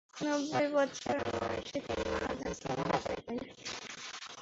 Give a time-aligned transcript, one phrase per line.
[0.21, 2.31] নব্বই বছর বয়সে তিনি মারা
[2.39, 3.37] যান।